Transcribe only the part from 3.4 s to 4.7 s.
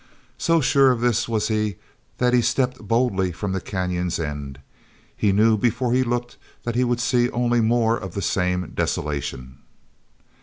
the canyon's end.